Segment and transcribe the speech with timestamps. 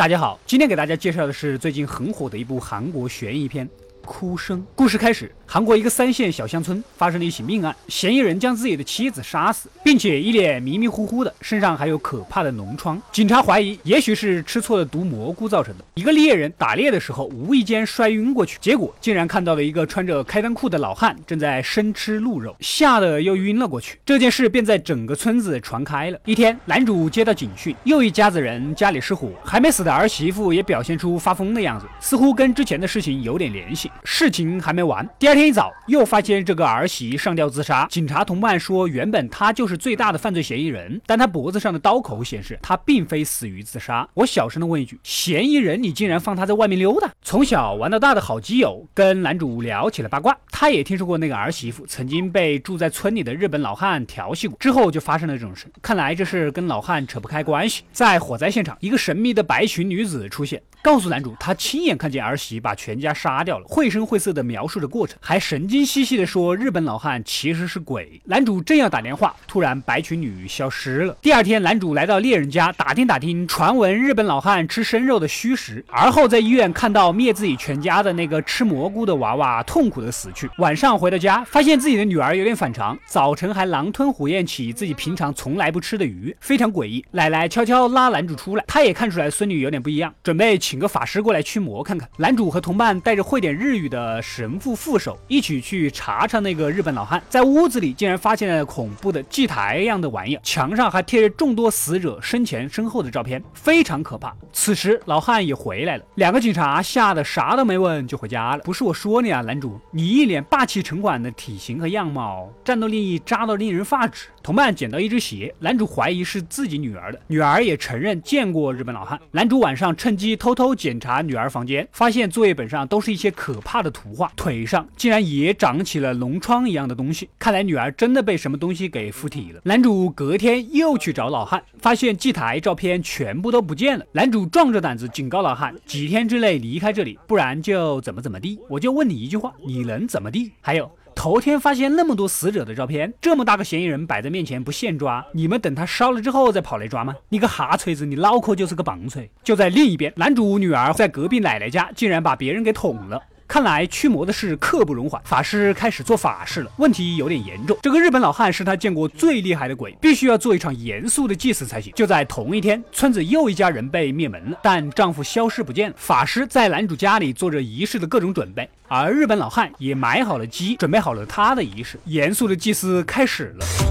[0.00, 3.68] 大家好，今天给大家介绍的是最近很火的一部韩国悬疑片。
[4.02, 4.66] 哭声。
[4.74, 13.02] 故事开始，韩国一个三线小乡村发生了一起命案，嫌疑人将自己的妻子杀死，并且一脸迷迷糊糊的，身上还有可怕的脓疮。
[13.10, 15.84] 警察怀疑，也许是吃错了毒蘑菇造成的。
[15.94, 23.98] 一个猎人打猎的时候无意间摔晕过去，结果竟然看到了一个穿着开裆裤的老汉正在生吃鹿肉，吓得又晕了过去。
[24.06, 26.18] 这件事便在整个村子传开了。
[26.26, 33.90] 一天，男主接到警讯，又一家子人家里失火，还没死的儿媳妇也表现出发疯的样子，似乎跟之前的事情有点联系。
[34.04, 37.86] 事情还没完，第二天一早又发现这个儿媳上吊自杀。
[37.90, 44.08] 警察同伴说，原本她就是最大的犯罪嫌疑人，但她脖子上的刀口显示她并非死于自杀。
[44.14, 47.10] 我小声的问一句：嫌疑人，你竟然放她在外面溜达？
[47.22, 55.66] 从小玩到大的好基友跟男主聊起了八卦，他也听说过那个儿媳妇曾经被住在村里的日本老汉调戏过，之后就发生了这种事。
[55.80, 57.84] 看来这事跟老汉扯不开关系。
[57.92, 60.60] 在火灾现场，一个神秘的白裙女子出现。
[60.82, 68.18] 告诉男主，他亲眼看见儿媳把全家杀掉了，绘声绘色的描述着过程，还神经兮兮的说日本老汉其实是鬼。
[68.24, 71.14] 男主正要打电话，突然白裙女消失了。
[71.20, 80.48] 第二天，男主来到猎人家打听打听传闻日本老汉吃生肉的虚实，而后在医院看到灭自己全家的那个吃蘑菇的娃娃痛苦的死去。
[80.56, 87.04] 晚上回到家，发现自己的女儿有点反常，早晨还狼吞虎咽起自己平常从来不吃的鱼，非常诡异。
[87.10, 90.58] 奶奶悄悄拉男主出来，他也看出来孙女有点不一样，准备。
[90.70, 92.08] 请个法师过来驱魔看看。
[92.16, 97.20] 男主和同伴带着会点日语的神父副手一起去查查那个日本老汉。
[97.28, 104.32] 在屋子里竟然发现了恐怖的祭台一样的玩意儿，墙上还贴着众多死者生前身后的照片，非常可怕。
[104.52, 108.62] 此时老汉也回来了，两个警察吓得啥都没问就回家了。
[108.62, 114.28] 不是我说你啊，男主，你一脸霸气城管的体型和样貌，战斗力渣到令人发指。
[114.40, 119.20] 同伴捡到一只鞋，男主怀疑是自己女儿的，女儿也承认见过日本老汉。
[119.32, 120.74] 男主晚上趁机偷偷。
[120.80, 127.28] 检查女儿房间，发现作业本上都是一些可怕的图画，腿上竟然也长起了脓疮一样的东西。
[127.38, 129.60] 看来女儿真的被什么东西给附体了。
[129.64, 134.06] 男主隔天又去找老汉，发现祭台照片全部都不见了。
[134.12, 138.58] 男主壮着胆子警告老汉，几天之内离开这里，不然就怎么怎么地。
[138.68, 140.52] 我就问你一句话，你能怎么地？
[140.62, 140.90] 还有。
[141.14, 147.14] 头天发现那么多死者的照片，这么大个嫌疑人摆在面前不现抓，你们等他烧了之后再跑来抓吗？
[147.28, 149.30] 你个哈锤子，你脑壳就是个棒槌！
[149.42, 153.22] 就在另一边，男主女儿在隔壁奶奶家竟然把别人给捅了。
[153.50, 156.70] 看来驱魔的事刻不容缓，法师开始做法事了。
[156.76, 161.92] 问题有点严重，这个日本老汉是他见过最厉害的鬼，必须要做一场严肃的祭祀才行。
[161.96, 165.96] 就在同一天，村子又一家人被灭门了，但丈夫消失不见了。
[165.98, 171.98] 法师在男主家里做着仪式的各种准备，而日本老汉也买好了鸡，准备好了他的仪式。
[172.04, 173.89] 严肃的祭祀开始了。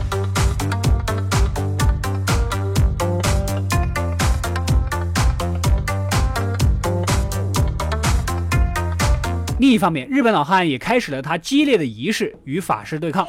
[9.60, 13.28] 另一方面，日本老汉也开始了他激烈的仪式，与法师对抗。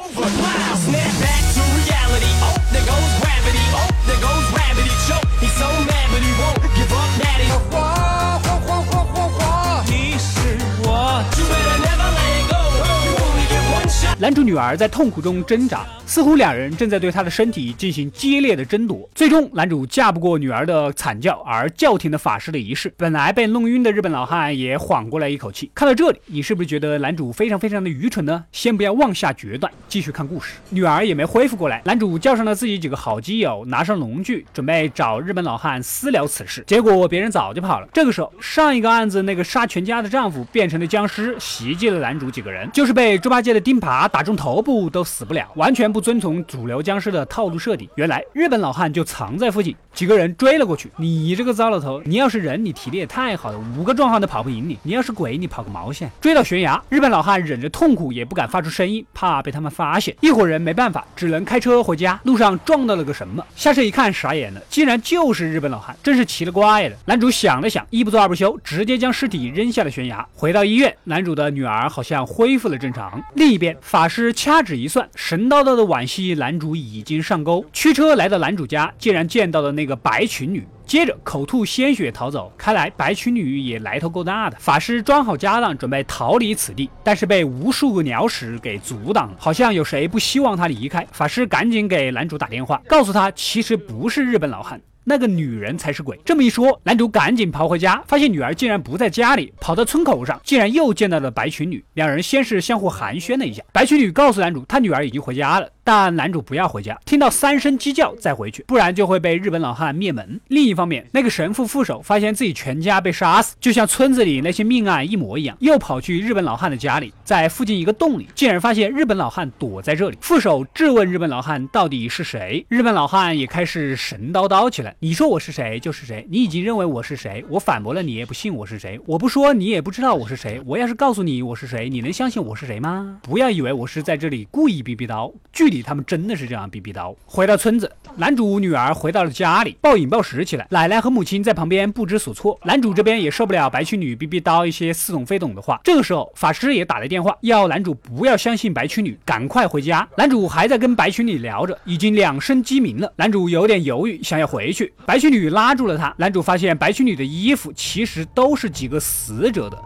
[14.21, 19.09] 男主女儿在痛苦中挣扎，似乎两人正在对她的身体进行激烈的争夺。
[19.15, 22.93] 最终，男主架不过女儿的惨叫，而叫停了法师的仪式。
[22.95, 25.71] 本来被弄晕的日本老汉也缓过来一口气。
[25.73, 28.45] 看到这里，你是不是觉得男主非常非常的愚蠢呢？
[28.51, 30.53] 先不要妄下决断，继续看故事。
[30.69, 36.63] 女儿也没恢复过来，男主叫上了自己几个好基友，拿上农具，准备找日本老汉私聊此事。
[36.67, 37.87] 结果别人早就跑了。
[37.91, 44.10] 这个时候，上一个案子那个杀全家的丈夫变成了僵尸，袭击了男主几个人，就是被猪八戒的钉耙。
[44.11, 47.87] 打中头部都死不了，完全不遵从主流僵尸的套路设定。
[47.95, 50.91] 原来日本老汉就藏在附近，几个人追了过去。
[50.97, 54.77] 你这个糟老头，你要是人，你体力也太好了，五个壮汉都跑不赢你。
[54.83, 56.11] 你要是鬼，你跑个毛线？
[56.19, 60.13] 追到悬崖，日本老汉忍着痛苦也不敢发出声音，怕被他们发现。
[60.19, 62.19] 一伙人没办法，只能开车回家。
[62.25, 63.41] 路上撞到了个什么？
[63.55, 66.95] 下车一看，傻眼了，竟然就是日本老汉，真是奇了怪了。
[67.05, 70.27] 男主想了想，一不做二不休，直接将尸体扔下了悬崖。
[70.35, 73.23] 回到医院，男主的女儿好像恢复了正常。
[73.35, 74.00] 另一边，法。
[74.01, 82.51] 法师掐指一算，神叨叨的惋惜男主已经上钩，驱车来到男主家，竟然见到了那个白裙女，接着口吐鲜血逃走。
[82.57, 84.57] 看来白裙女也来头够大的。
[84.59, 91.07] 法师装好家当，准备逃离此地，但是被无数个鸟屎给阻挡了，好像有谁不希望他离开。
[91.11, 94.81] 法师赶紧给男主打电话，告诉他其实不是日本老汉。
[95.03, 96.19] 那个女人才是鬼。
[96.23, 101.83] 这么一说，男主赶紧跑回家，发现女儿竟然不在家里，跑到村口上，竟然又见到了白裙女。
[101.93, 105.69] 两人先是相互寒暄了一下，白裙女告诉男主，她女儿已经回家了。
[105.91, 110.39] 但男主不要回家，听到三声鸡叫再回去，不然就会被日本老汉灭门。
[110.47, 120.17] 另一方面，那个神父副手发现自己全家被杀死，就像村子里那些命案一模一样，又跑去日本老汉的家里，在附近一个洞里，竟然发现日本老汉躲在这里。
[120.21, 133.17] 副手质问日本老汉到底是谁，日本老汉也开始神叨叨起来：“你说我是谁就是谁，你已经认为我是谁，我反驳了你也不信我是谁，我不说你也不知道我是谁，我要是告诉你我是谁，你能相信我是谁吗？
[133.21, 142.59] 不要以为我是在这里故意逼逼叨，剧他们真的是这样逼逼叨。”回到村子，男主女儿回到了家里，暴饮暴食起来，奶奶和母亲在旁边不知所措。
[142.63, 145.79] 男主这边也受不了白裙女逼逼叨一些似懂非懂的话。
[145.83, 150.07] 这个时候，法师也打来电话，要男主不要相信白裙女，赶快回家。
[150.17, 153.11] 男主还在跟白裙女聊着，已经两声鸡鸣了。
[153.15, 156.13] 男主有点犹豫，想要回去，白裙女拉住了他。
[156.17, 159.77] 男主发现白裙女的衣服其实都是几个死者的。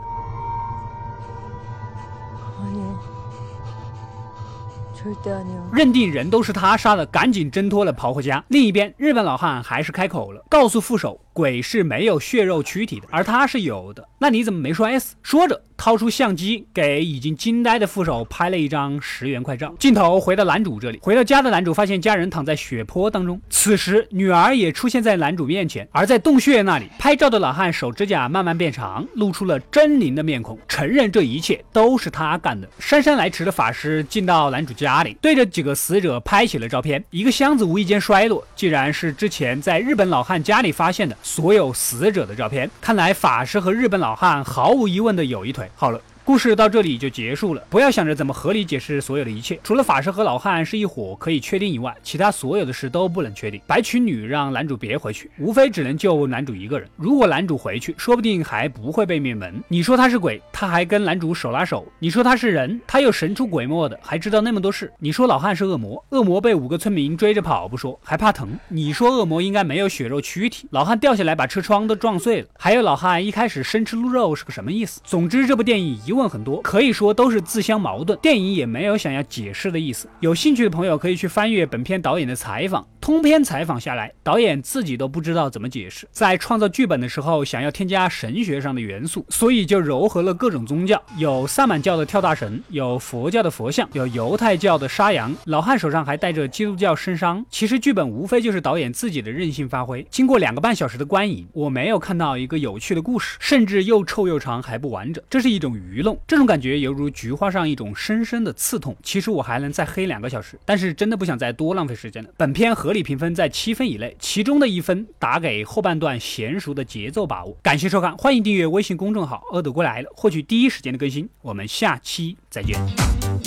[5.74, 8.44] 认定人都是他杀的，赶紧挣脱了跑回家。
[8.48, 11.20] 另一边，日本老汉还是开口了，告诉副手。
[11.36, 14.08] 鬼是没有血肉躯体的，而他是有的。
[14.20, 15.16] 那你怎么没说？S？
[15.22, 19.76] 说着，掏出相机给已经惊呆的副手拍了一张十元快照。
[19.78, 23.42] 镜头回到男主这里，回到家的男主发现家人躺在血泊当中。
[23.50, 32.66] 此时，女儿也出现在男主面前，而在洞穴那里拍照的老汉手指甲慢慢变长，露出了狰狞的面孔，承认这一切都是他干的。
[32.80, 37.04] 姗姗来迟的法师进到男主家里，对着几个死者拍起了照片。
[37.10, 41.18] 一个箱子无意间摔落，竟然是之前在日本老汉家里发现的。
[41.28, 45.68] 所有死者的照片，看来法师和日本老汉毫无疑问的有一腿。
[45.76, 46.00] 好了。
[46.26, 47.62] 故事到这里就结束了。
[47.70, 53.62] 不要想着怎么合理解释所有的一切，除了法师和老汉是一伙可以确定以外，其他所有的事都不能确定。
[53.68, 56.90] 白裙女让男主别回去，无非只能救男主一个人。
[56.98, 59.64] 如果男主回去，说不定还不会被灭门。
[59.68, 64.92] 你说他是鬼，他还跟男主手拉手；你说他是人，他又神出鬼没的，还知道那么多事。
[64.98, 68.50] 你说老汉是恶魔，恶魔被五个村民追着跑不说，还怕疼。
[68.68, 72.48] 你说恶魔应该没有血肉躯体，老汉掉下来把车窗都撞碎了。
[72.58, 75.00] 还有老汉一开始生吃鹿肉是个什么意思？
[75.04, 76.15] 总之，这部电影一。
[76.16, 78.18] 问很多，可以说都是自相矛盾。
[78.22, 80.08] 电影也没有想要解释的意思。
[80.20, 86.08] 有兴趣的朋友可以去翻阅本片导演的采访，通篇采访下来，导演自己都不知道怎么解释。
[86.12, 95.32] 在创造剧本的时候，想要添加神学上的元素，所以就糅合了各种宗教，有萨满教的跳大神，有佛教的佛像，有犹太教的杀羊。
[95.46, 97.46] 老汉手上还带着基督教圣伤。
[97.48, 100.04] 其实剧本无非就是导演自己的任性发挥。
[100.10, 105.24] 经过两个半小时的观影，我没有看到一个有趣的故事，甚至又臭又长还不完整。
[105.30, 106.20] 这是一种愚弄。
[106.26, 108.98] 这种感觉犹如菊花上一种深深的刺痛。
[109.04, 112.32] 其实我还能再黑两个小时，但是真的不想再多浪费时间了。
[112.36, 117.56] 本片合理评分在七分以内，其中的一分打给后半段娴熟的节奏把握。
[117.62, 121.30] 感谢收看，欢迎订阅微信公众号“恶毒归来了”，获取第一时间的更新。
[121.42, 122.80] 我们下期再见。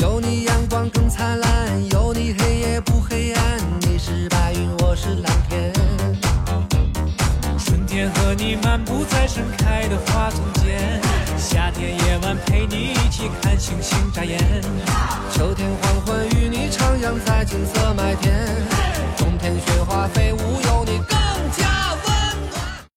[0.03, 3.59] 有你阳光更灿烂，有你黑夜不黑暗。
[3.81, 6.18] 你是白云，我是蓝天。
[8.07, 11.01] 和你漫步在盛开的花丛间
[11.37, 14.39] 夏天夜晚陪你一起看星星眨眼。
[15.33, 18.47] 秋天黄昏与你徜徉在金色麦田
[19.17, 21.17] 冬天雪花飞舞有你更
[21.57, 21.88] 加